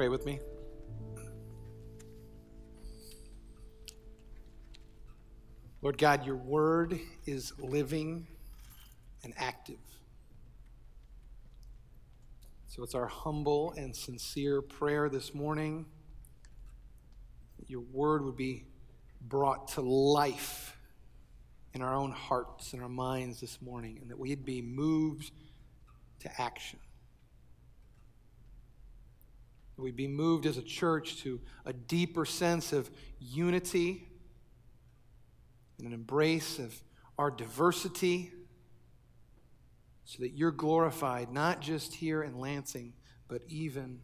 [0.00, 0.40] pray with me?
[5.82, 8.26] Lord God, your word is living
[9.24, 9.76] and active.
[12.68, 15.84] So it's our humble and sincere prayer this morning
[17.58, 18.64] that your word would be
[19.20, 20.78] brought to life
[21.74, 25.30] in our own hearts and our minds this morning, and that we'd be moved
[26.20, 26.78] to action.
[29.80, 34.06] That we'd be moved as a church to a deeper sense of unity
[35.78, 36.78] and an embrace of
[37.16, 38.30] our diversity
[40.04, 42.92] so that you're glorified not just here in Lansing,
[43.26, 44.00] but even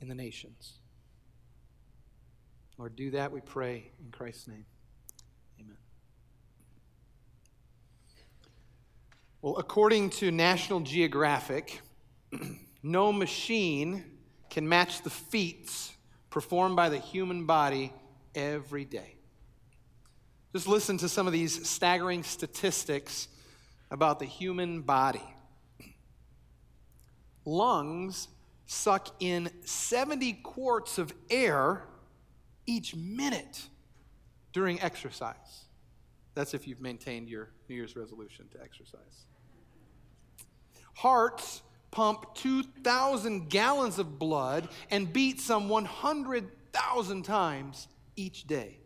[0.00, 0.72] in the nations.
[2.76, 4.66] Lord, do that, we pray, in Christ's name.
[5.60, 5.76] Amen.
[9.40, 11.80] Well, according to National Geographic,
[12.82, 14.02] no machine
[14.50, 15.92] can match the feats
[16.30, 17.92] performed by the human body
[18.34, 19.16] every day.
[20.52, 23.28] Just listen to some of these staggering statistics
[23.90, 25.22] about the human body.
[27.44, 28.28] Lungs
[28.66, 31.84] suck in 70 quarts of air
[32.66, 33.62] each minute
[34.52, 35.64] during exercise.
[36.34, 39.26] That's if you've maintained your New Year's resolution to exercise.
[40.94, 48.78] Hearts pump 2,000 gallons of blood and beat some 100,000 times each day.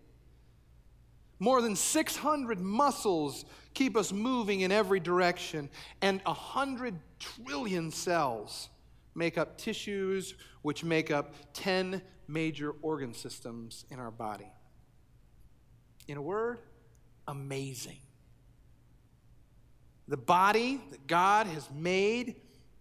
[1.38, 5.70] More than 600 muscles keep us moving in every direction,
[6.02, 8.68] and 100 trillion cells
[9.14, 14.52] make up tissues which make up 10 major organ systems in our body.
[16.08, 16.58] In a word,
[17.26, 17.98] amazing.
[20.08, 22.36] The body that God has made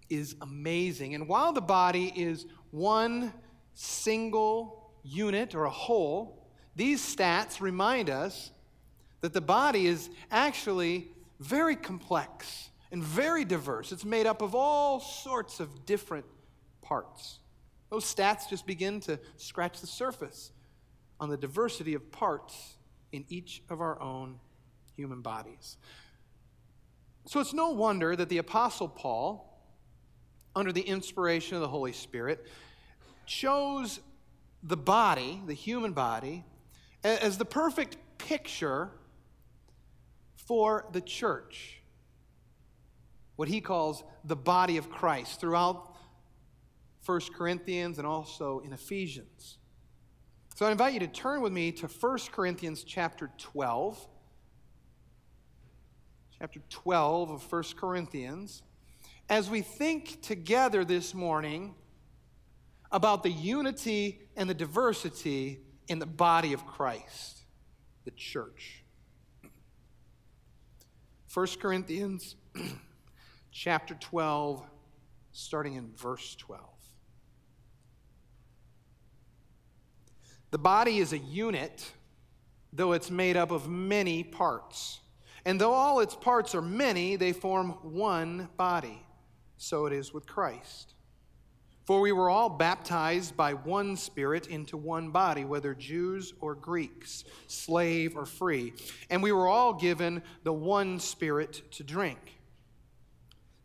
[0.09, 1.15] is amazing.
[1.15, 3.33] And while the body is one
[3.73, 8.51] single unit or a whole, these stats remind us
[9.21, 13.91] that the body is actually very complex and very diverse.
[13.91, 16.25] It's made up of all sorts of different
[16.81, 17.39] parts.
[17.89, 20.51] Those stats just begin to scratch the surface
[21.19, 22.77] on the diversity of parts
[23.11, 24.39] in each of our own
[24.95, 25.77] human bodies.
[27.25, 29.48] So it's no wonder that the Apostle Paul,
[30.55, 32.45] under the inspiration of the Holy Spirit,
[33.25, 33.99] chose
[34.63, 36.43] the body, the human body,
[37.03, 38.89] as the perfect picture
[40.35, 41.81] for the church,
[43.35, 45.95] what he calls the body of Christ, throughout
[47.05, 49.57] 1 Corinthians and also in Ephesians.
[50.55, 54.07] So I invite you to turn with me to 1 Corinthians chapter 12.
[56.37, 58.61] Chapter 12 of 1 Corinthians.
[59.29, 61.75] As we think together this morning
[62.91, 67.41] about the unity and the diversity in the body of Christ,
[68.05, 68.83] the church.
[71.31, 72.35] 1 Corinthians
[73.51, 74.65] chapter 12,
[75.31, 76.63] starting in verse 12.
[80.49, 81.91] The body is a unit,
[82.73, 85.01] though it's made up of many parts.
[85.45, 89.05] And though all its parts are many, they form one body.
[89.59, 90.93] So it is with Christ.
[91.85, 97.25] For we were all baptized by one Spirit into one body, whether Jews or Greeks,
[97.47, 98.73] slave or free,
[99.09, 102.39] and we were all given the one Spirit to drink.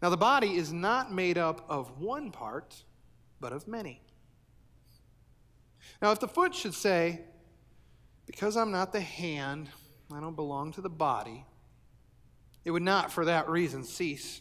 [0.03, 2.83] Now, the body is not made up of one part,
[3.41, 4.03] but of many.
[6.03, 7.21] Now, if the foot should say,
[8.27, 9.69] Because I'm not the hand,
[10.13, 11.45] I don't belong to the body,
[12.65, 14.41] it would not for that reason cease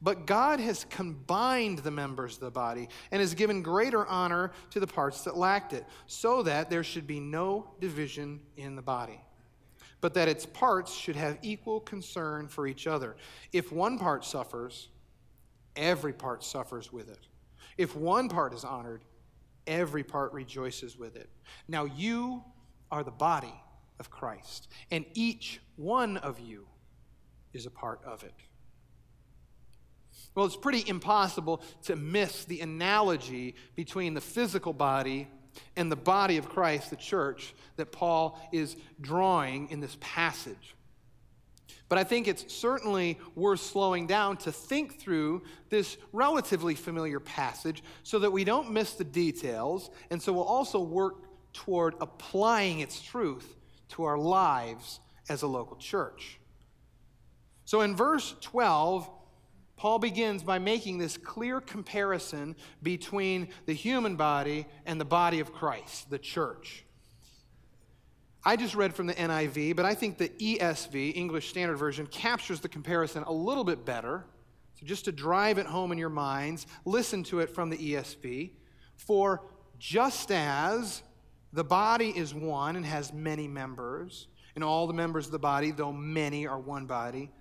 [0.00, 4.80] But God has combined the members of the body and has given greater honor to
[4.80, 9.20] the parts that lacked it, so that there should be no division in the body,
[10.00, 13.16] but that its parts should have equal concern for each other.
[13.52, 14.88] If one part suffers,
[15.76, 17.26] every part suffers with it.
[17.78, 19.02] If one part is honored,
[19.66, 21.30] every part rejoices with it.
[21.68, 22.42] Now you
[22.90, 23.54] are the body
[23.98, 26.66] of Christ, and each one of you
[27.52, 28.34] is a part of it.
[30.34, 35.28] Well, it's pretty impossible to miss the analogy between the physical body
[35.76, 40.74] and the body of Christ, the church, that Paul is drawing in this passage.
[41.88, 47.82] But I think it's certainly worth slowing down to think through this relatively familiar passage
[48.02, 51.16] so that we don't miss the details, and so we'll also work
[51.52, 53.56] toward applying its truth
[53.90, 56.38] to our lives as a local church.
[57.66, 59.08] So in verse 12,
[59.82, 65.52] Paul begins by making this clear comparison between the human body and the body of
[65.52, 66.84] Christ, the church.
[68.44, 72.60] I just read from the NIV, but I think the ESV, English Standard Version, captures
[72.60, 74.24] the comparison a little bit better.
[74.78, 78.52] So just to drive it home in your minds, listen to it from the ESV.
[78.94, 79.42] For
[79.80, 81.02] just as
[81.52, 85.72] the body is one and has many members, and all the members of the body,
[85.72, 87.32] though many, are one body,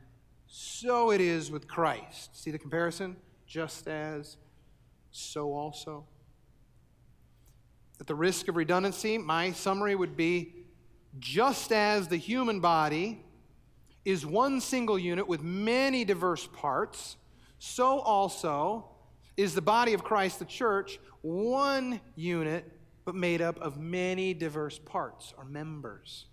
[0.53, 2.37] so it is with Christ.
[2.43, 3.15] See the comparison?
[3.47, 4.35] Just as,
[5.09, 6.03] so also.
[8.01, 10.55] At the risk of redundancy, my summary would be
[11.19, 13.23] just as the human body
[14.03, 17.15] is one single unit with many diverse parts,
[17.57, 18.89] so also
[19.37, 22.69] is the body of Christ, the church, one unit
[23.05, 26.25] but made up of many diverse parts or members.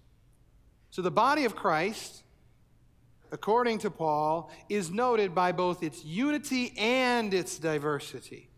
[0.90, 2.24] So the body of Christ
[3.32, 8.48] according to Paul, is noted by both its unity and its diversity.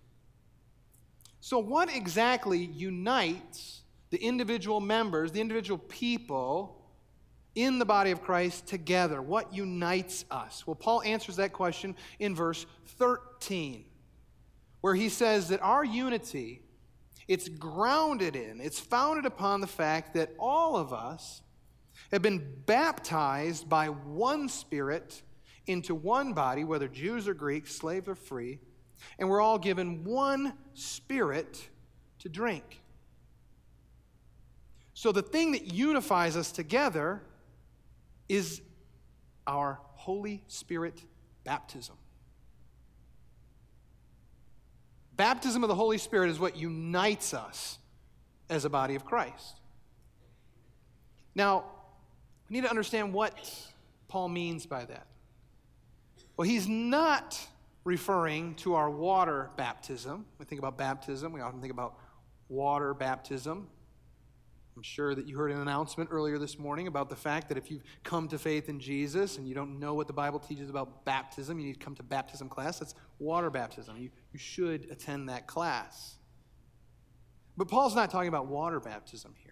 [1.41, 3.81] So, what exactly unites
[4.11, 6.77] the individual members, the individual people
[7.55, 9.23] in the body of Christ together?
[9.23, 10.67] What unites us?
[10.67, 12.67] Well, Paul answers that question in verse
[12.99, 13.85] 13,
[14.81, 16.63] where he says that our unity
[17.31, 21.43] it's grounded in, it's founded upon the fact that all of us
[22.13, 25.23] have been baptized by one Spirit
[25.67, 28.59] into one body, whether Jews or Greeks, slaves or free,
[29.19, 31.69] and we're all given one Spirit
[32.21, 32.81] to drink.
[34.95, 37.23] So the thing that unifies us together
[38.29, 38.61] is
[39.47, 41.03] our Holy Spirit
[41.45, 41.97] baptism.
[45.17, 47.79] Baptism of the Holy Spirit is what unites us
[48.49, 49.61] as a body of Christ.
[51.35, 51.65] Now,
[52.51, 53.39] we need to understand what
[54.09, 55.07] Paul means by that.
[56.37, 57.39] Well, he's not
[57.85, 60.27] referring to our water baptism.
[60.39, 61.95] We think about baptism, we often think about
[62.49, 63.69] water baptism.
[64.77, 67.71] I'm sure that you heard an announcement earlier this morning about the fact that if
[67.71, 71.05] you've come to faith in Jesus and you don't know what the Bible teaches about
[71.05, 72.79] baptism, you need to come to baptism class.
[72.79, 73.97] That's water baptism.
[73.99, 76.17] You, you should attend that class.
[77.57, 79.50] But Paul's not talking about water baptism here.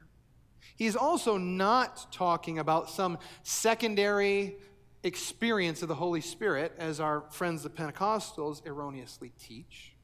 [0.79, 4.59] He's also not talking about some secondary
[5.03, 9.97] experience of the Holy Spirit, as our friends the Pentecostals erroneously teach.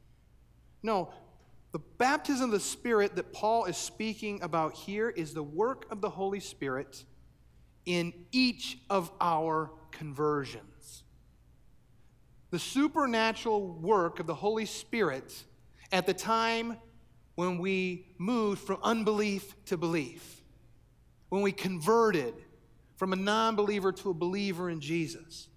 [0.82, 1.12] No,
[1.70, 6.00] the baptism of the Spirit that Paul is speaking about here is the work of
[6.00, 7.04] the Holy Spirit
[7.86, 11.04] in each of our conversions.
[12.50, 15.44] The supernatural work of the Holy Spirit
[15.92, 16.78] at the time
[17.36, 20.40] when we moved from unbelief to belief
[21.34, 22.32] when we converted
[22.94, 25.48] from a non believer to a believer in Jesus.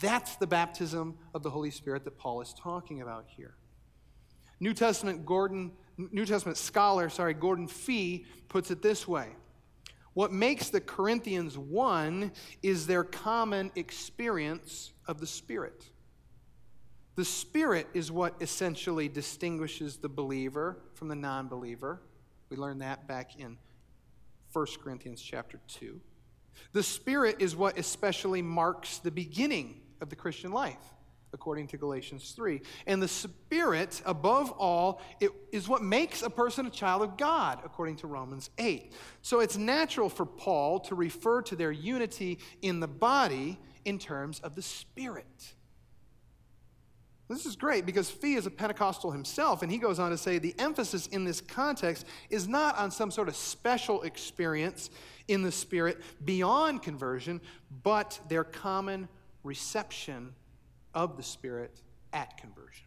[0.00, 3.56] That's the baptism of the Holy Spirit that Paul is talking about here.
[4.60, 9.30] New Testament Gordon New Testament scholar, sorry, Gordon Fee puts it this way.
[10.14, 12.30] What makes the Corinthians one
[12.62, 15.86] is their common experience of the Spirit.
[17.16, 22.00] The Spirit is what essentially distinguishes the believer from the non believer.
[22.48, 23.58] We learned that back in
[24.56, 26.00] 1 Corinthians chapter 2.
[26.72, 30.94] The Spirit is what especially marks the beginning of the Christian life,
[31.34, 32.62] according to Galatians 3.
[32.86, 37.60] And the Spirit, above all, it is what makes a person a child of God,
[37.66, 38.94] according to Romans 8.
[39.20, 44.40] So it's natural for Paul to refer to their unity in the body in terms
[44.40, 45.54] of the Spirit.
[47.28, 50.38] This is great because Fee is a Pentecostal himself, and he goes on to say
[50.38, 54.90] the emphasis in this context is not on some sort of special experience
[55.26, 57.40] in the Spirit beyond conversion,
[57.82, 59.08] but their common
[59.42, 60.34] reception
[60.94, 61.80] of the Spirit
[62.12, 62.86] at conversion.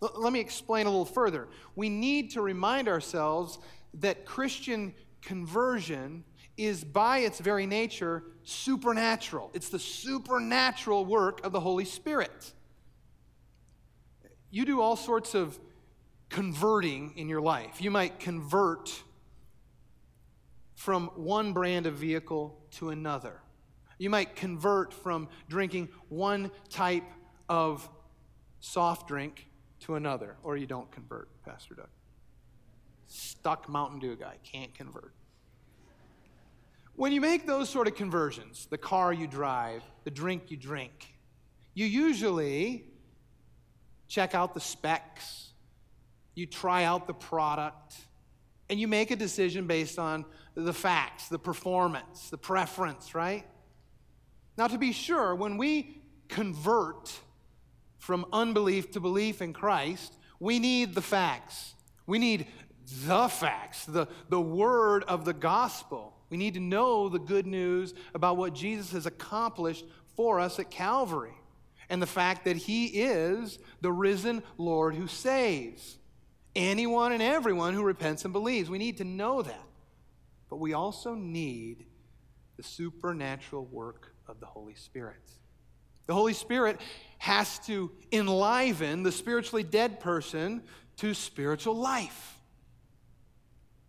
[0.00, 1.48] Let me explain a little further.
[1.74, 3.58] We need to remind ourselves
[3.94, 6.22] that Christian conversion
[6.56, 9.50] is by its very nature supernatural.
[9.54, 12.52] It's the supernatural work of the Holy Spirit.
[14.56, 15.58] You do all sorts of
[16.30, 17.82] converting in your life.
[17.82, 19.02] You might convert
[20.74, 23.42] from one brand of vehicle to another.
[23.98, 27.04] You might convert from drinking one type
[27.50, 27.86] of
[28.60, 29.46] soft drink
[29.80, 31.90] to another, or you don't convert, Pastor Doug.
[33.08, 35.12] Stuck Mountain Dew guy, can't convert.
[36.94, 41.12] When you make those sort of conversions, the car you drive, the drink you drink,
[41.74, 42.86] you usually
[44.08, 45.52] check out the specs,
[46.34, 47.96] you try out the product,
[48.68, 53.44] and you make a decision based on the facts, the performance, the preference, right?
[54.56, 57.12] Now, to be sure, when we convert
[57.98, 61.74] from unbelief to belief in Christ, we need the facts.
[62.06, 62.46] We need
[63.06, 66.14] the facts, the, the word of the gospel.
[66.30, 69.84] We need to know the good news about what Jesus has accomplished
[70.16, 71.34] for us at Calvary
[71.88, 75.98] and the fact that he is the risen Lord who saves
[76.54, 78.70] anyone and everyone who repents and believes.
[78.70, 79.66] We need to know that.
[80.48, 81.86] But we also need
[82.56, 85.20] the supernatural work of the Holy Spirit.
[86.06, 86.80] The Holy Spirit
[87.18, 90.62] has to enliven the spiritually dead person
[90.98, 92.38] to spiritual life.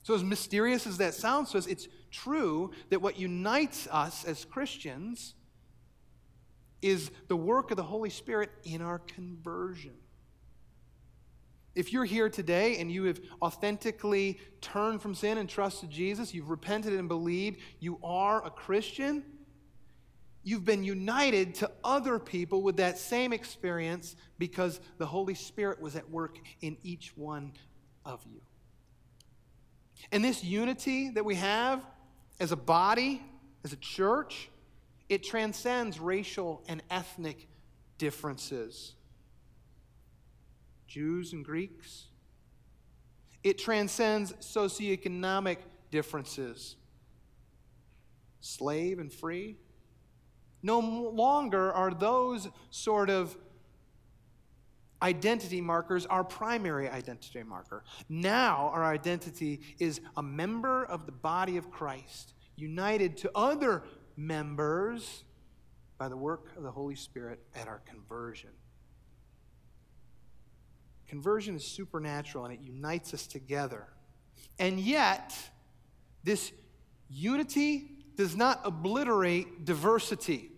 [0.04, 4.46] So, as mysterious as that sounds to us, it's true that what unites us as
[4.46, 5.36] Christians
[6.82, 9.94] is the work of the Holy Spirit in our conversion.
[11.76, 16.50] If you're here today and you have authentically turned from sin and trusted Jesus, you've
[16.50, 19.24] repented and believed, you are a Christian,
[20.44, 25.96] you've been united to other people with that same experience because the Holy Spirit was
[25.96, 27.54] at work in each one
[28.06, 28.42] of you.
[30.12, 31.86] And this unity that we have
[32.40, 33.22] as a body,
[33.64, 34.50] as a church,
[35.10, 37.48] it transcends racial and ethnic
[37.98, 38.94] differences.
[40.88, 42.08] Jews and Greeks.
[43.44, 45.58] It transcends socioeconomic
[45.92, 46.76] differences.
[48.42, 49.58] Slave and free.
[50.64, 53.38] No longer are those sort of
[55.02, 57.84] identity markers our primary identity marker.
[58.10, 63.84] Now, our identity is a member of the body of Christ, united to other
[64.18, 65.24] members
[65.98, 68.50] by the work of the Holy Spirit at our conversion.
[71.08, 73.88] Conversion is supernatural and it unites us together.
[74.60, 75.34] And yet,
[76.24, 76.52] this
[77.10, 80.52] unity does not obliterate diversity.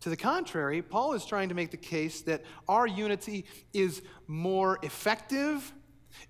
[0.00, 4.78] To the contrary, Paul is trying to make the case that our unity is more
[4.82, 5.72] effective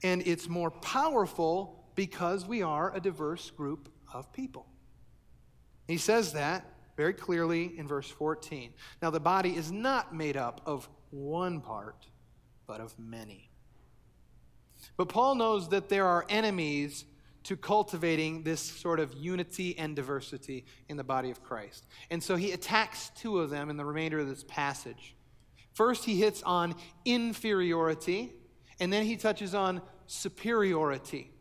[0.02, 4.66] and it's more powerful because we are a diverse group of people.
[5.92, 6.64] He says that
[6.96, 8.72] very clearly in verse 14.
[9.02, 12.06] Now, the body is not made up of one part,
[12.66, 13.50] but of many.
[14.96, 17.04] But Paul knows that there are enemies
[17.42, 21.86] to cultivating this sort of unity and diversity in the body of Christ.
[22.10, 25.14] And so he attacks two of them in the remainder of this passage.
[25.74, 28.32] First, he hits on inferiority,
[28.80, 31.32] and then he touches on superiority.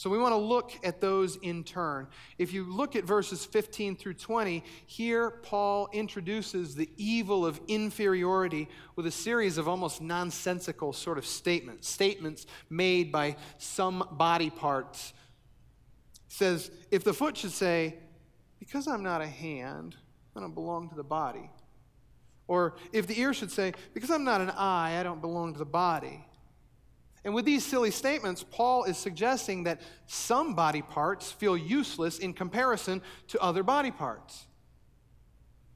[0.00, 2.06] So we want to look at those in turn.
[2.38, 8.70] If you look at verses 15 through 20, here Paul introduces the evil of inferiority
[8.96, 15.12] with a series of almost nonsensical sort of statements, statements made by some body parts.
[16.28, 17.98] Says, if the foot should say,
[18.58, 19.96] Because I'm not a hand,
[20.34, 21.50] I don't belong to the body.
[22.48, 25.58] Or if the ear should say, Because I'm not an eye, I don't belong to
[25.58, 26.24] the body.
[27.24, 32.32] And with these silly statements, Paul is suggesting that some body parts feel useless in
[32.32, 34.46] comparison to other body parts.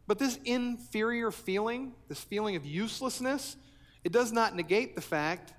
[0.07, 3.57] But this inferior feeling, this feeling of uselessness,
[4.05, 5.53] it does not negate the fact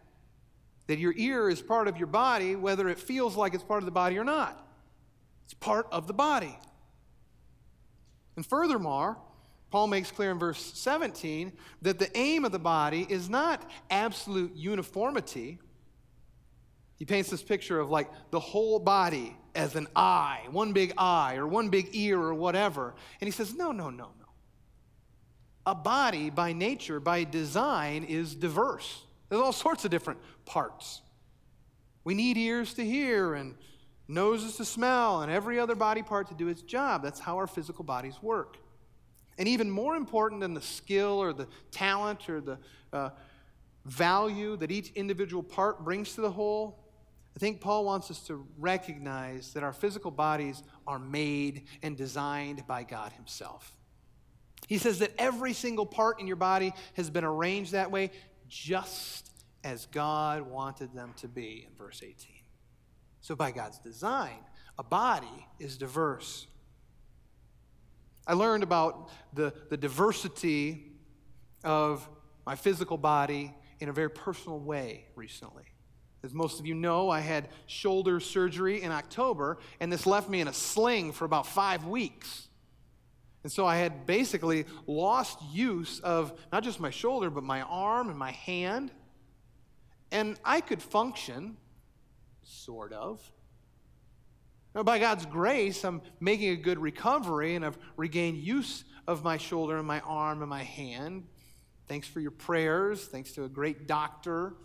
[0.87, 3.85] that your ear is part of your body, whether it feels like it's part of
[3.85, 4.67] the body or not.
[5.45, 6.57] It's part of the body.
[8.35, 9.17] And furthermore,
[9.71, 14.55] Paul makes clear in verse 17 that the aim of the body is not absolute
[14.55, 15.59] uniformity
[16.97, 21.35] he paints this picture of like the whole body as an eye, one big eye
[21.35, 22.95] or one big ear or whatever.
[23.19, 24.25] And he says, no, no, no, no.
[25.65, 29.03] A body by nature, by design, is diverse.
[29.29, 31.01] There's all sorts of different parts.
[32.03, 33.55] We need ears to hear and
[34.07, 37.01] noses to smell and every other body part to do its job.
[37.01, 38.57] That's how our physical bodies work.
[39.37, 42.57] And even more important than the skill or the talent or the
[42.93, 43.09] uh,
[43.85, 46.84] value that each individual part brings to the whole,
[47.35, 52.65] I think Paul wants us to recognize that our physical bodies are made and designed
[52.65, 53.75] by God Himself.
[54.67, 58.11] He says that every single part in your body has been arranged that way
[58.47, 59.29] just
[59.63, 62.15] as God wanted them to be in verse 18.
[63.21, 64.37] So, by God's design,
[64.77, 66.47] a body is diverse.
[68.27, 70.91] I learned about the, the diversity
[71.63, 72.07] of
[72.45, 75.65] my physical body in a very personal way recently.
[76.25, 80.41] As most of you know, I had shoulder surgery in October, and this left me
[80.41, 82.47] in a sling for about five weeks.
[83.43, 88.09] And so I had basically lost use of not just my shoulder, but my arm
[88.09, 88.89] and my hand.
[90.11, 91.57] And I could function,
[92.41, 93.21] sort of.
[94.73, 99.37] Now, by God's grace, I'm making a good recovery and I've regained use of my
[99.37, 101.27] shoulder and my arm and my hand.
[101.87, 103.05] Thanks for your prayers.
[103.05, 104.55] Thanks to a great doctor.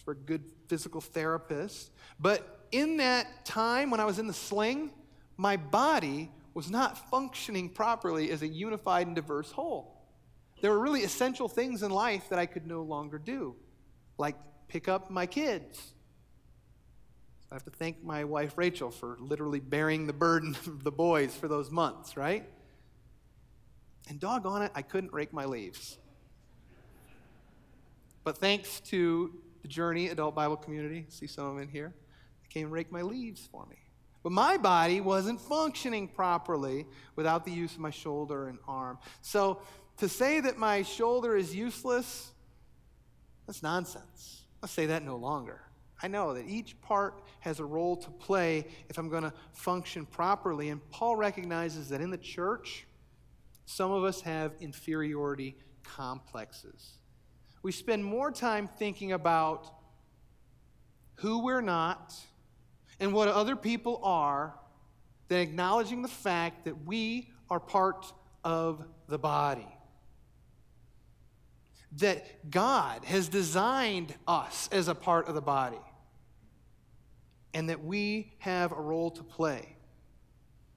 [0.00, 1.90] For a good physical therapist.
[2.20, 4.90] But in that time when I was in the sling,
[5.36, 9.96] my body was not functioning properly as a unified and diverse whole.
[10.62, 13.56] There were really essential things in life that I could no longer do,
[14.16, 14.36] like
[14.68, 15.78] pick up my kids.
[17.42, 20.90] So I have to thank my wife Rachel for literally bearing the burden of the
[20.90, 22.48] boys for those months, right?
[24.08, 25.98] And doggone it, I couldn't rake my leaves.
[28.24, 29.32] But thanks to
[29.66, 31.92] the Journey Adult Bible Community, see some of them in here,
[32.40, 33.76] they came and rake my leaves for me.
[34.22, 38.98] But my body wasn't functioning properly without the use of my shoulder and arm.
[39.22, 39.60] So
[39.96, 42.30] to say that my shoulder is useless,
[43.44, 44.42] that's nonsense.
[44.62, 45.60] I'll say that no longer.
[46.00, 50.06] I know that each part has a role to play if I'm going to function
[50.06, 50.68] properly.
[50.68, 52.86] And Paul recognizes that in the church,
[53.64, 56.98] some of us have inferiority complexes.
[57.66, 59.66] We spend more time thinking about
[61.16, 62.14] who we're not
[63.00, 64.54] and what other people are
[65.26, 68.06] than acknowledging the fact that we are part
[68.44, 69.66] of the body.
[71.96, 75.82] That God has designed us as a part of the body,
[77.52, 79.74] and that we have a role to play.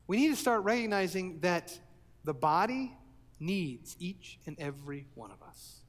[0.07, 1.79] We need to start recognizing that
[2.23, 2.97] the body
[3.39, 5.81] needs each and every one of us.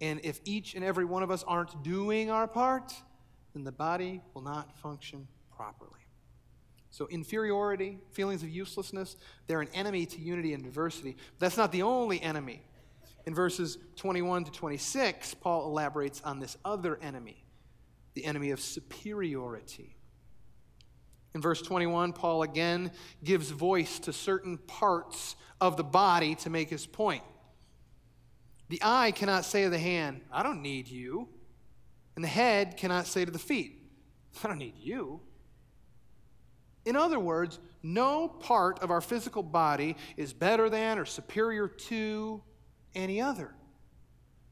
[0.00, 2.92] And if each and every one of us aren't doing our part,
[3.54, 5.90] then the body will not function properly.
[6.90, 11.16] So, inferiority, feelings of uselessness, they're an enemy to unity and diversity.
[11.38, 12.62] But that's not the only enemy.
[13.26, 17.44] In verses 21 to 26, Paul elaborates on this other enemy,
[18.14, 19.96] the enemy of superiority.
[21.34, 22.90] In verse 21, Paul again
[23.22, 27.22] gives voice to certain parts of the body to make his point.
[28.70, 31.28] The eye cannot say to the hand, I don't need you.
[32.14, 33.82] And the head cannot say to the feet,
[34.44, 35.20] I don't need you.
[36.84, 42.42] In other words, no part of our physical body is better than or superior to
[42.94, 43.52] any other.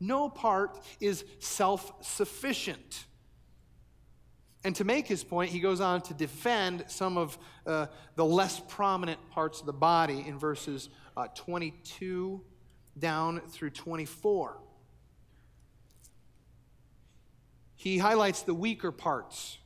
[0.01, 3.07] No part is self sufficient.
[4.65, 8.61] And to make his point, he goes on to defend some of uh, the less
[8.67, 12.43] prominent parts of the body in verses uh, 22
[12.99, 14.59] down through 24.
[17.79, 19.57] he highlights the weaker parts,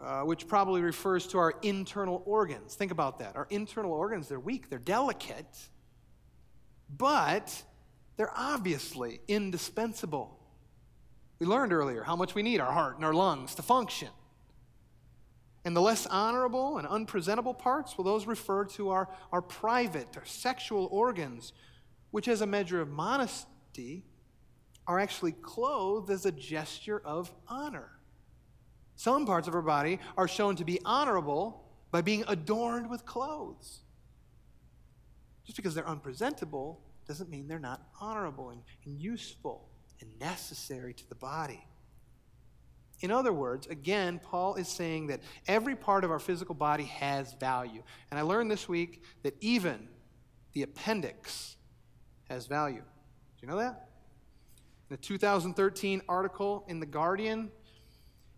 [0.00, 2.74] uh, which probably refers to our internal organs.
[2.74, 3.36] Think about that.
[3.36, 5.56] Our internal organs, they're weak, they're delicate,
[6.98, 7.62] but
[8.16, 10.40] they're obviously indispensable.
[11.38, 14.08] We learned earlier how much we need our heart and our lungs to function.
[15.64, 20.24] And the less honorable and unpresentable parts, well, those refer to our, our private, our
[20.24, 21.52] sexual organs,
[22.10, 24.04] which, as a measure of modesty,
[24.86, 27.90] are actually clothed as a gesture of honor.
[28.96, 33.80] Some parts of our body are shown to be honorable by being adorned with clothes.
[35.44, 39.68] Just because they're unpresentable doesn't mean they're not honorable and, and useful
[40.00, 41.66] and necessary to the body.
[43.00, 47.32] In other words, again, Paul is saying that every part of our physical body has
[47.34, 47.82] value.
[48.10, 49.88] And I learned this week that even
[50.52, 51.56] the appendix
[52.30, 52.80] has value.
[52.80, 53.88] Do you know that?
[54.88, 57.50] In a 2013 article in The Guardian,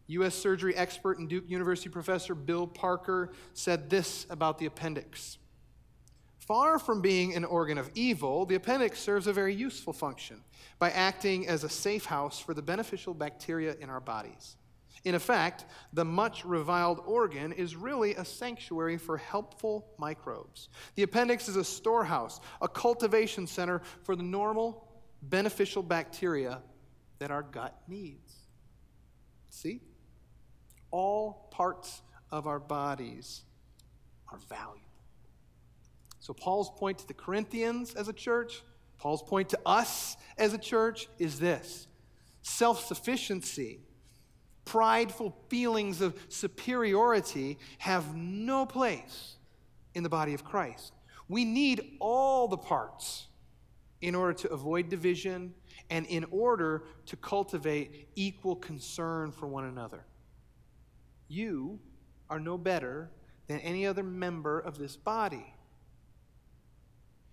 [0.08, 0.34] U.S.
[0.34, 5.38] surgery expert and Duke University professor Bill Parker said this about the appendix.
[6.38, 10.42] Far from being an organ of evil, the appendix serves a very useful function
[10.78, 14.56] by acting as a safe house for the beneficial bacteria in our bodies.
[15.04, 20.68] In effect, the much reviled organ is really a sanctuary for helpful microbes.
[20.94, 24.88] The appendix is a storehouse, a cultivation center for the normal,
[25.22, 26.62] beneficial bacteria
[27.18, 28.32] that our gut needs.
[29.50, 29.80] See?
[30.90, 33.42] All parts of our bodies
[34.28, 34.78] are valuable.
[36.20, 38.62] So, Paul's point to the Corinthians as a church,
[38.98, 41.88] Paul's point to us as a church is this
[42.42, 43.80] self sufficiency
[44.64, 49.36] prideful feelings of superiority have no place
[49.94, 50.92] in the body of Christ.
[51.28, 53.26] We need all the parts
[54.00, 55.54] in order to avoid division
[55.90, 60.04] and in order to cultivate equal concern for one another.
[61.28, 61.78] You
[62.28, 63.10] are no better
[63.46, 65.54] than any other member of this body.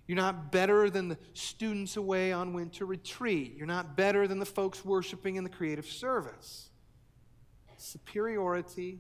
[0.07, 3.55] You're not better than the students away on winter retreat.
[3.55, 6.69] You're not better than the folks worshiping in the creative service
[7.81, 8.99] superiority,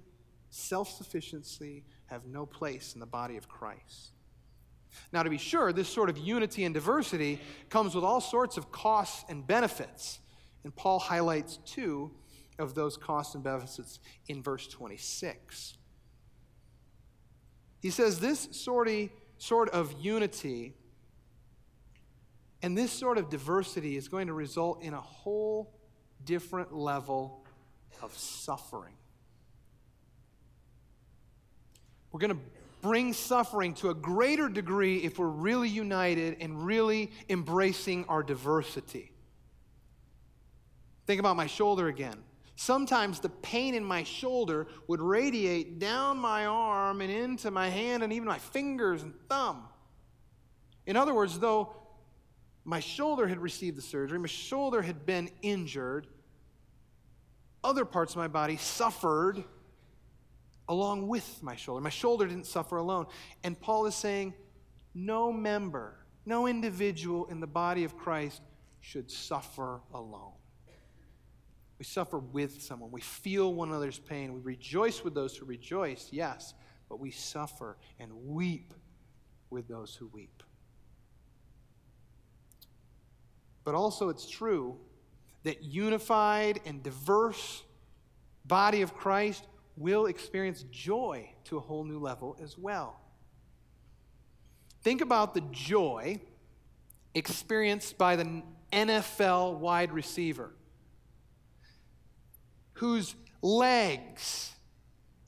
[0.49, 4.11] self sufficiency have no place in the body of Christ.
[5.11, 7.39] Now, to be sure, this sort of unity and diversity
[7.69, 10.19] comes with all sorts of costs and benefits.
[10.63, 12.11] And Paul highlights two
[12.57, 15.77] of those costs and benefits in verse 26.
[17.81, 20.73] He says this sort of unity
[22.61, 25.73] and this sort of diversity is going to result in a whole
[26.25, 27.45] different level
[28.01, 28.93] of suffering.
[32.11, 32.41] We're going to
[32.81, 39.11] bring suffering to a greater degree if we're really united and really embracing our diversity.
[41.05, 42.17] Think about my shoulder again.
[42.55, 48.03] Sometimes the pain in my shoulder would radiate down my arm and into my hand
[48.03, 49.63] and even my fingers and thumb.
[50.85, 51.73] In other words, though
[52.65, 56.07] my shoulder had received the surgery, my shoulder had been injured,
[57.63, 59.43] other parts of my body suffered
[60.67, 61.81] along with my shoulder.
[61.81, 63.07] My shoulder didn't suffer alone.
[63.43, 64.33] And Paul is saying,
[64.93, 68.41] no member, no individual in the body of Christ
[68.79, 70.33] should suffer alone.
[71.79, 72.91] We suffer with someone.
[72.91, 74.33] We feel one another's pain.
[74.33, 76.53] We rejoice with those who rejoice, yes,
[76.89, 78.73] but we suffer and weep
[79.49, 80.43] with those who weep.
[83.63, 84.77] But also, it's true
[85.43, 87.63] that unified and diverse
[88.45, 89.47] body of Christ
[89.77, 92.99] will experience joy to a whole new level as well.
[94.81, 96.19] Think about the joy
[97.13, 100.51] experienced by the NFL wide receiver
[102.73, 104.53] whose legs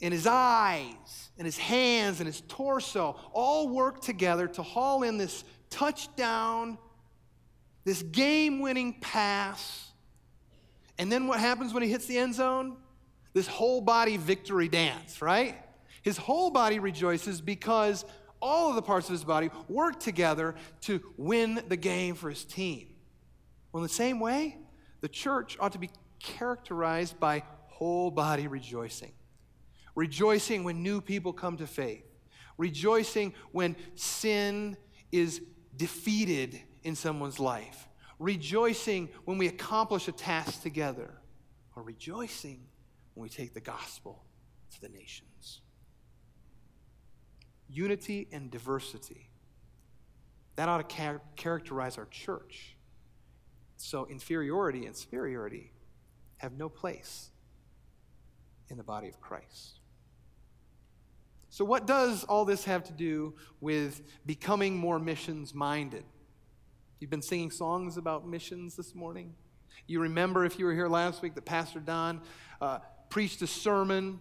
[0.02, 5.18] and his eyes and his hands and his torso all work together to haul in
[5.18, 6.78] this touchdown,
[7.84, 9.91] this game winning pass
[10.98, 12.78] and then what happens when he hits the end zone?
[13.34, 15.56] This whole body victory dance, right?
[16.02, 18.06] His whole body rejoices because
[18.42, 22.44] all of the parts of his body work together to win the game for his
[22.44, 22.88] team.
[23.72, 24.58] Well, in the same way,
[25.02, 29.12] the church ought to be characterized by whole body rejoicing.
[29.96, 32.06] Rejoicing when new people come to faith.
[32.58, 34.78] Rejoicing when sin
[35.12, 35.42] is
[35.76, 37.88] defeated in someone's life
[38.22, 41.12] rejoicing when we accomplish a task together,
[41.76, 42.62] or rejoicing
[43.16, 44.24] when we take the gospel
[44.72, 45.62] to the nations.
[47.68, 49.30] Unity and diversity.
[50.56, 52.76] That ought to char- characterize our church.
[53.78, 55.72] So, inferiority and superiority
[56.38, 57.30] have no place
[58.70, 59.80] in the body of Christ.
[61.50, 66.04] So, what does all this have to do with becoming more missions minded?
[67.02, 69.34] You've been singing songs about missions this morning.
[69.88, 72.22] You remember, if you were here last week, that Pastor Don
[72.62, 72.78] uh,
[73.10, 74.20] preached a sermon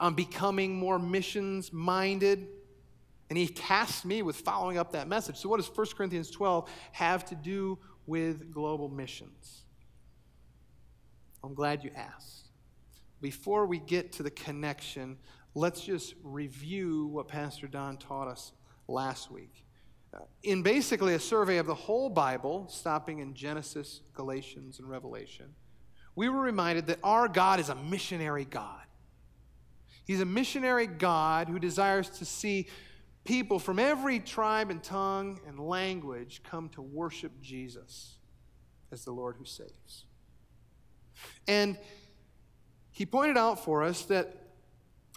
[0.00, 2.48] on becoming more missions minded.
[3.28, 5.36] And he tasked me with following up that message.
[5.36, 9.64] So, what does 1 Corinthians 12 have to do with global missions?
[11.42, 12.48] I'm glad you asked.
[13.20, 15.18] Before we get to the connection,
[15.54, 18.52] let's just review what Pastor Don taught us
[18.88, 19.63] last week
[20.42, 25.46] in basically a survey of the whole Bible, stopping in Genesis, Galatians, and Revelation,
[26.16, 28.82] we were reminded that our God is a missionary God.
[30.04, 32.68] He's a missionary God who desires to see
[33.24, 38.16] people from every tribe and tongue and language come to worship Jesus
[38.92, 40.04] as the Lord who saves.
[41.48, 41.78] And
[42.92, 44.43] he pointed out for us that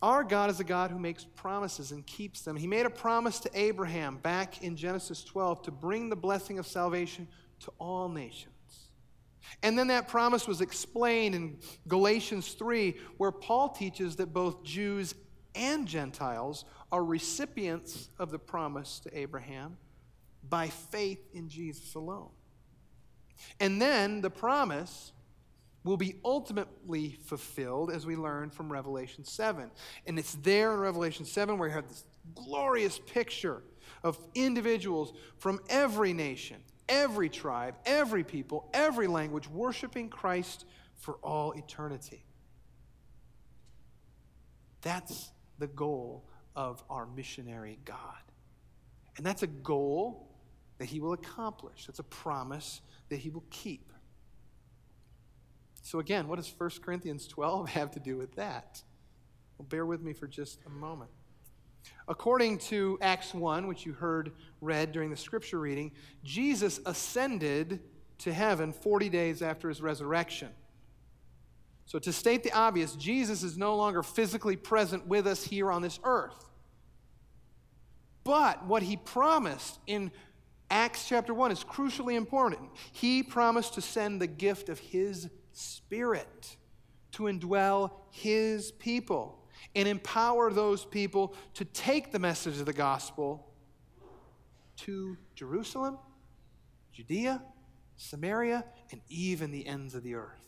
[0.01, 2.55] our God is a God who makes promises and keeps them.
[2.55, 6.67] He made a promise to Abraham back in Genesis 12 to bring the blessing of
[6.67, 7.27] salvation
[7.61, 8.53] to all nations.
[9.63, 11.57] And then that promise was explained in
[11.87, 15.15] Galatians 3, where Paul teaches that both Jews
[15.55, 19.77] and Gentiles are recipients of the promise to Abraham
[20.47, 22.29] by faith in Jesus alone.
[23.59, 25.11] And then the promise
[25.87, 29.71] will be ultimately fulfilled as we learn from Revelation 7.
[30.05, 32.03] And it's there in Revelation 7 where you have this
[32.35, 33.63] glorious picture
[34.03, 36.57] of individuals from every nation,
[36.89, 40.65] every tribe, every people, every language worshiping Christ
[40.97, 42.25] for all eternity.
[44.81, 47.97] That's the goal of our missionary God.
[49.15, 50.27] And that's a goal
[50.79, 51.85] that he will accomplish.
[51.85, 53.93] That's a promise that he will keep.
[55.87, 58.81] So, again, what does 1 Corinthians 12 have to do with that?
[59.57, 61.09] Well, bear with me for just a moment.
[62.09, 65.93] According to Acts 1, which you heard read during the scripture reading,
[66.25, 67.79] Jesus ascended
[68.17, 70.49] to heaven 40 days after his resurrection.
[71.85, 75.81] So, to state the obvious, Jesus is no longer physically present with us here on
[75.81, 76.49] this earth.
[78.25, 80.11] But what he promised in
[80.69, 82.71] Acts chapter 1 is crucially important.
[82.91, 86.57] He promised to send the gift of his spirit
[87.13, 89.43] to indwell his people
[89.75, 93.47] and empower those people to take the message of the gospel
[94.77, 95.97] to Jerusalem,
[96.91, 97.41] Judea,
[97.95, 100.39] Samaria, and even the ends of the earth.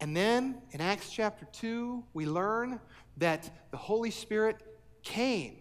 [0.00, 2.80] And then in Acts chapter 2, we learn
[3.16, 4.56] that the Holy Spirit
[5.02, 5.56] came.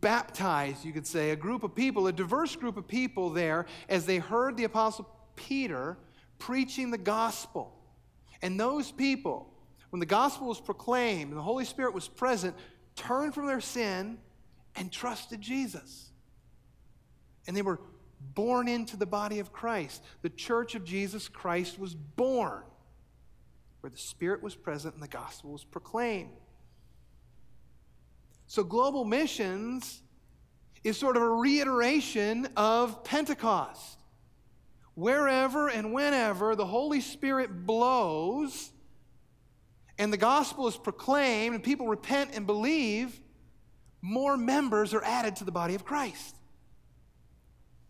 [0.00, 4.04] Baptized, you could say, a group of people, a diverse group of people there as
[4.04, 5.96] they heard the Apostle Peter
[6.38, 7.72] preaching the gospel.
[8.42, 9.50] And those people,
[9.90, 12.54] when the gospel was proclaimed and the Holy Spirit was present,
[12.96, 14.18] turned from their sin
[14.74, 16.10] and trusted Jesus.
[17.46, 17.80] And they were
[18.34, 20.02] born into the body of Christ.
[20.22, 22.62] The church of Jesus Christ was born
[23.80, 26.30] where the Spirit was present and the gospel was proclaimed.
[28.46, 30.02] So, global missions
[30.84, 33.98] is sort of a reiteration of Pentecost.
[34.94, 38.70] Wherever and whenever the Holy Spirit blows
[39.98, 43.20] and the gospel is proclaimed and people repent and believe,
[44.00, 46.36] more members are added to the body of Christ.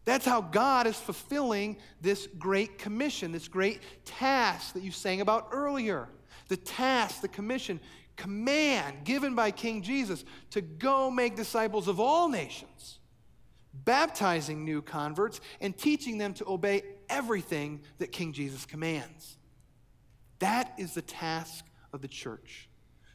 [0.06, 5.48] That's how God is fulfilling this great commission, this great task that you sang about
[5.52, 6.08] earlier.
[6.48, 7.80] The task, the commission,
[8.16, 12.98] command given by King Jesus to go make disciples of all nations,
[13.72, 19.36] baptizing new converts and teaching them to obey everything that King Jesus commands.
[20.38, 22.68] That is the task of the church.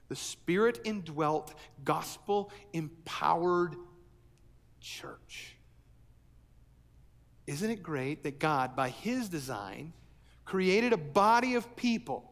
[0.07, 3.75] The spirit indwelt, gospel empowered
[4.79, 5.55] church.
[7.47, 9.93] Isn't it great that God, by his design,
[10.45, 12.31] created a body of people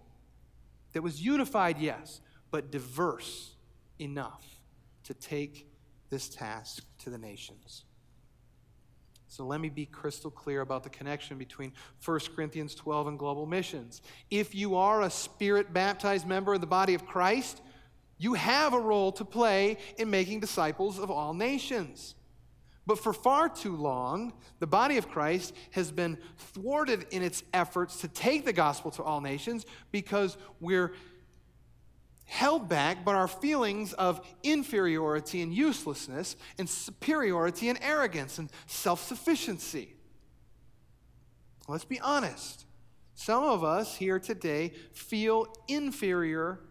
[0.93, 3.55] that was unified, yes, but diverse
[3.99, 4.45] enough
[5.03, 5.67] to take
[6.09, 7.83] this task to the nations?
[9.27, 11.71] So let me be crystal clear about the connection between
[12.03, 14.01] 1 Corinthians 12 and global missions.
[14.31, 17.61] If you are a spirit baptized member of the body of Christ,
[18.17, 22.15] you have a role to play in making disciples of all nations.
[22.87, 28.01] But for far too long, the body of Christ has been thwarted in its efforts
[28.01, 30.93] to take the gospel to all nations because we're
[32.29, 39.03] held back by our feelings of inferiority and uselessness, and superiority and arrogance and self
[39.03, 39.95] sufficiency.
[41.67, 42.65] Let's be honest.
[43.15, 46.61] Some of us here today feel inferior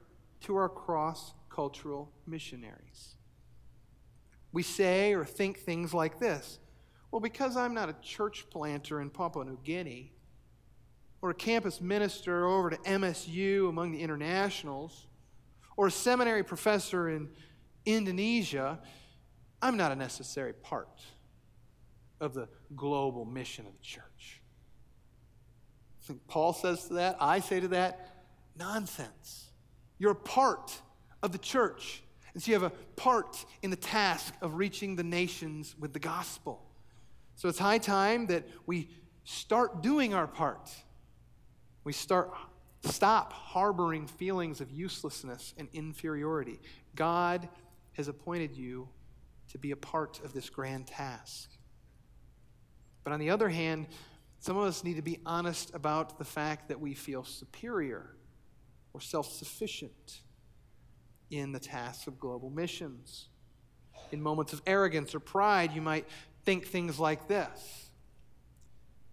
[0.42, 3.16] to our cross cultural missionaries.
[4.52, 6.60] We say or think things like this
[7.10, 10.12] Well, because I'm not a church planter in Papua New Guinea,
[11.20, 15.08] or a campus minister over to MSU among the internationals,
[15.78, 17.28] or a seminary professor in
[17.86, 18.80] Indonesia,
[19.62, 21.00] I'm not a necessary part
[22.20, 24.42] of the global mission of the church.
[26.02, 28.24] I think Paul says to that, I say to that,
[28.58, 29.50] nonsense.
[30.00, 30.82] You're a part
[31.22, 32.02] of the church.
[32.34, 36.00] And so you have a part in the task of reaching the nations with the
[36.00, 36.60] gospel.
[37.36, 38.88] So it's high time that we
[39.22, 40.70] start doing our part.
[41.84, 42.32] We start
[42.84, 46.60] Stop harboring feelings of uselessness and inferiority.
[46.94, 47.48] God
[47.92, 48.88] has appointed you
[49.50, 51.50] to be a part of this grand task.
[53.02, 53.88] But on the other hand,
[54.38, 58.14] some of us need to be honest about the fact that we feel superior
[58.92, 60.20] or self sufficient
[61.30, 63.28] in the task of global missions.
[64.12, 66.06] In moments of arrogance or pride, you might
[66.44, 67.87] think things like this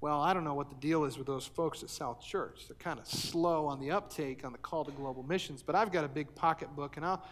[0.01, 2.67] well, I don't know what the deal is with those folks at South Church.
[2.67, 5.91] They're kind of slow on the uptake on the call to global missions, but I've
[5.91, 7.23] got a big pocketbook and I'll,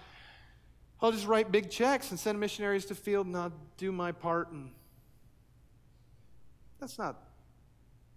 [1.01, 4.51] I'll just write big checks and send missionaries to field and I'll do my part.
[4.51, 4.71] And
[6.79, 7.21] that's not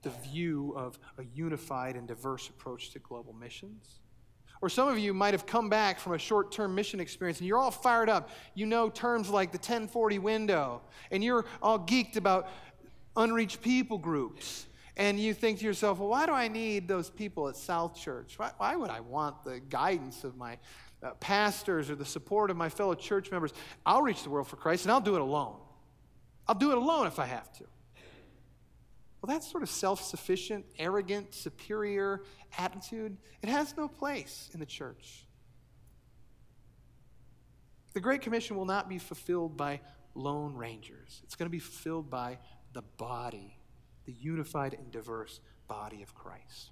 [0.02, 4.00] the view of a unified and diverse approach to global missions.
[4.62, 7.46] Or some of you might have come back from a short term mission experience and
[7.46, 8.30] you're all fired up.
[8.54, 10.80] You know terms like the 1040 window,
[11.10, 12.48] and you're all geeked about
[13.16, 14.66] unreached people groups.
[14.96, 18.38] And you think to yourself, well, why do I need those people at South Church?
[18.38, 20.56] Why, why would I want the guidance of my
[21.02, 23.52] uh, pastors or the support of my fellow church members?
[23.84, 25.56] I'll reach the world for Christ and I'll do it alone.
[26.48, 27.64] I'll do it alone if I have to.
[29.20, 32.22] Well, that sort of self sufficient, arrogant, superior
[32.56, 35.26] attitude, it has no place in the church.
[37.92, 39.80] The Great Commission will not be fulfilled by
[40.14, 42.38] lone rangers, it's going to be fulfilled by
[42.76, 43.56] the body,
[44.04, 46.70] the unified and diverse body of Christ.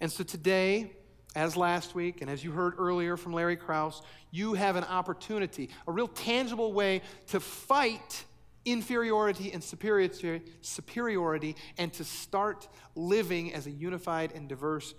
[0.00, 0.92] And so today,
[1.34, 5.70] as last week, and as you heard earlier from Larry Krause, you have an opportunity,
[5.88, 8.24] a real tangible way to fight
[8.64, 14.94] inferiority and superiority and to start living as a unified and diverse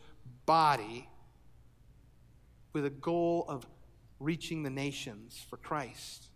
[0.46, 1.08] body
[2.74, 3.66] with a goal of
[4.20, 6.27] reaching the nations for Christ.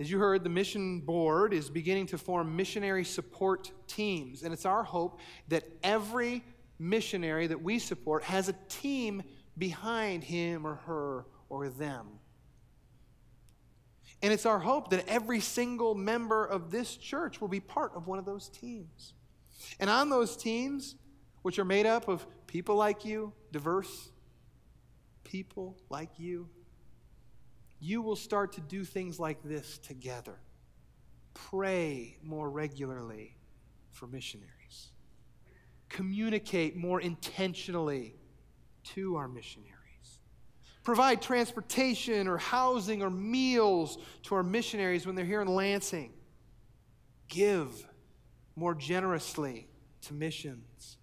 [0.00, 4.42] As you heard, the mission board is beginning to form missionary support teams.
[4.42, 6.42] And it's our hope that every
[6.78, 9.22] missionary that we support has a team
[9.56, 12.06] behind him or her or them.
[14.20, 18.06] And it's our hope that every single member of this church will be part of
[18.06, 19.12] one of those teams.
[19.78, 20.96] And on those teams,
[21.42, 24.10] which are made up of people like you, diverse
[25.24, 26.48] people like you,
[27.84, 30.38] you will start to do things like this together.
[31.34, 33.36] Pray more regularly
[33.90, 34.92] for missionaries.
[35.90, 38.16] Communicate more intentionally
[38.84, 39.70] to our missionaries.
[40.82, 46.14] Provide transportation or housing or meals to our missionaries when they're here in Lansing.
[47.28, 47.86] Give
[48.56, 49.68] more generously
[50.02, 50.96] to missions.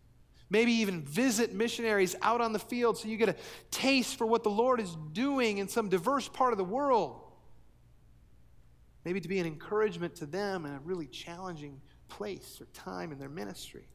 [0.52, 3.36] Maybe even visit missionaries out on the field so you get a
[3.72, 7.22] taste for what the Lord is doing in some diverse part of the world.
[9.06, 13.18] Maybe to be an encouragement to them in a really challenging place or time in
[13.18, 13.88] their ministry.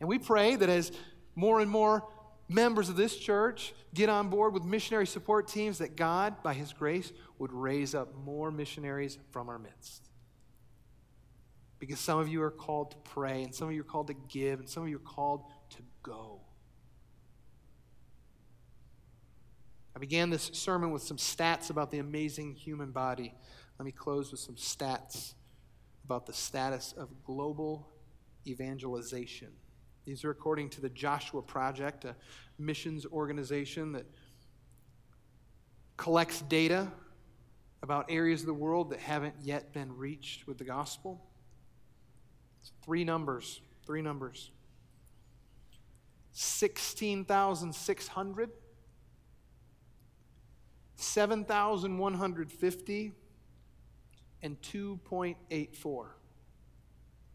[0.00, 0.92] And we pray that as
[1.34, 2.06] more and more
[2.50, 6.74] members of this church get on board with missionary support teams, that God, by His
[6.74, 10.11] grace, would raise up more missionaries from our midst.
[11.82, 14.14] Because some of you are called to pray, and some of you are called to
[14.28, 16.40] give, and some of you are called to go.
[19.96, 23.34] I began this sermon with some stats about the amazing human body.
[23.80, 25.34] Let me close with some stats
[26.04, 27.88] about the status of global
[28.46, 29.48] evangelization.
[30.04, 32.14] These are according to the Joshua Project, a
[32.60, 34.06] missions organization that
[35.96, 36.92] collects data
[37.82, 41.26] about areas of the world that haven't yet been reached with the gospel.
[42.82, 43.60] Three numbers.
[43.84, 44.50] Three numbers.
[46.32, 48.50] 16,600,
[50.96, 53.12] 7,150,
[54.42, 56.06] and 2.84.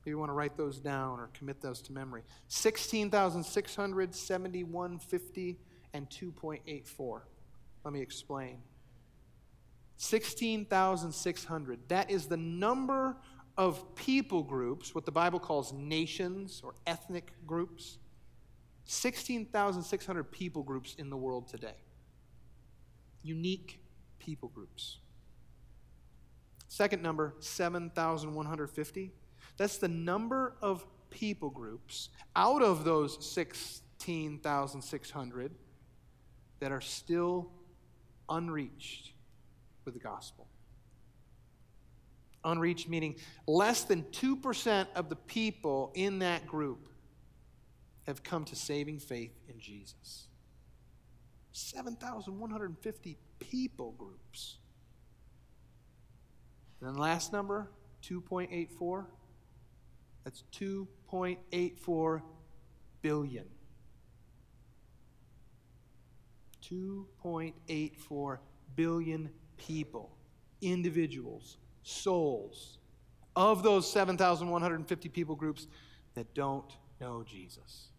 [0.08, 2.24] Maybe you want to write those down or commit those to memory.
[2.48, 5.60] 16,600, 7150,
[5.94, 7.22] and 2.84.
[7.84, 8.60] Let me explain.
[9.98, 11.80] 16,600.
[11.90, 13.18] That is the number
[13.58, 17.98] of people groups, what the Bible calls nations or ethnic groups,
[18.86, 21.76] 16,600 people groups in the world today.
[23.24, 23.80] Unique
[24.20, 25.00] people groups.
[26.68, 29.12] Second number, 7,150.
[29.58, 35.56] That's the number of people groups out of those 16,600
[36.60, 37.50] that are still
[38.30, 39.14] unreached
[39.86, 40.48] with the gospel
[42.48, 46.90] unreached, meaning less than 2% of the people in that group
[48.06, 50.28] have come to saving faith in Jesus.
[51.52, 54.58] 7,150 people groups.
[56.80, 57.70] And then last number,
[58.04, 59.06] 2.84.
[60.24, 62.22] That's 2.84
[63.02, 63.46] billion.
[66.70, 68.38] 2.84
[68.76, 70.12] billion people,
[70.62, 71.58] individuals,
[71.88, 72.78] souls
[73.36, 75.68] of those 7,150 people groups
[76.16, 76.70] that don't
[77.00, 77.90] know Jesus,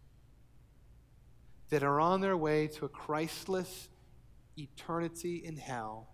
[1.70, 3.88] that are on their way to a Christless
[4.58, 6.08] eternity in hell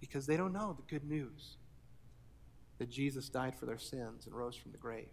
[0.00, 1.56] because they don't know the good news
[2.78, 5.08] that Jesus died for their sins and rose from the grave.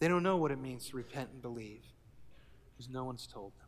[0.00, 1.84] They don't know what it means to repent and believe
[2.72, 3.66] because no one's told them.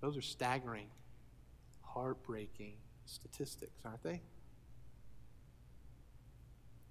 [0.00, 0.88] Those are staggering,
[1.82, 2.76] heartbreaking
[3.06, 4.22] statistics, aren't they?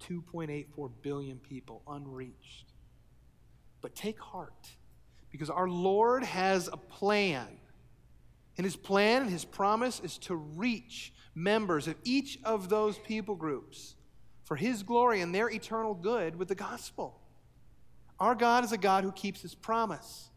[0.08, 2.72] 2.84 billion people unreached.
[3.80, 4.68] But take heart,
[5.30, 7.46] because our Lord has a plan.
[8.56, 13.34] And his plan and his promise is to reach members of each of those people
[13.34, 13.94] groups
[14.44, 17.20] for his glory and their eternal good with the gospel.
[18.18, 20.30] Our God is a God who keeps his promise.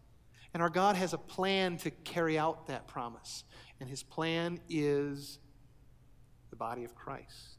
[0.53, 3.43] And our God has a plan to carry out that promise.
[3.79, 5.39] And his plan is
[6.59, 7.57] body of Christ,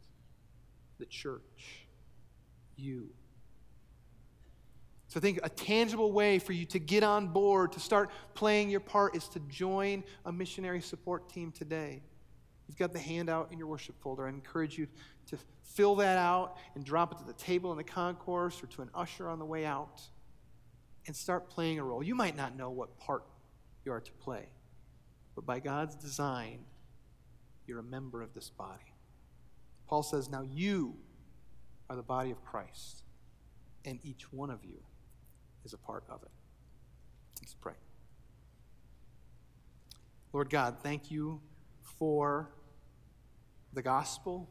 [0.98, 1.86] the church,
[2.76, 3.09] you.
[5.09, 8.70] So I think a tangible way for you to get on board, to start playing
[8.70, 12.03] your part, is to join a missionary support team today.
[12.68, 14.26] You've got the handout in your worship folder.
[14.26, 14.86] I encourage you
[15.26, 18.82] to fill that out and drop it to the table in the concourse or to
[18.82, 20.01] an usher on the way out
[21.09, 22.03] and start playing a role.
[22.03, 23.24] You might not know what part
[23.84, 24.46] you are to play,
[25.34, 26.61] but by God's design,
[27.66, 28.89] you're a member of this body.
[29.91, 30.95] Paul says, Now you
[31.91, 33.03] are the body of Christ,
[33.84, 34.78] and each one of you
[35.64, 36.30] is a part of it.
[37.43, 37.72] Let's pray.
[40.32, 41.41] Lord God, thank you
[41.99, 42.53] for
[43.72, 44.49] the gospel.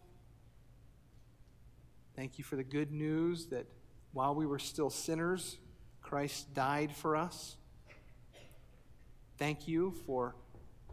[2.18, 3.66] Thank you for the good news that
[4.12, 5.58] while we were still sinners,
[6.02, 7.56] Christ died for us.
[9.38, 10.36] Thank you for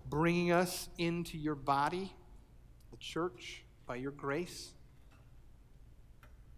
[0.09, 2.13] bringing us into your body,
[2.93, 4.73] the church, by your grace.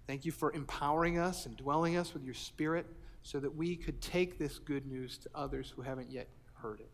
[0.07, 2.87] Thank you for empowering us and dwelling us with your spirit
[3.23, 6.91] so that we could take this good news to others who haven't yet heard it.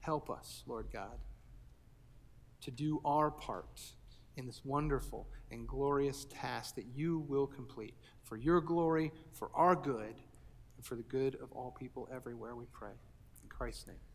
[0.00, 1.18] Help us, Lord God,
[2.60, 3.80] to do our part
[4.36, 9.74] in this wonderful and glorious task that you will complete for your glory, for our
[9.74, 10.14] good,
[10.76, 12.92] and for the good of all people everywhere, we pray.
[13.42, 14.09] In Christ's name.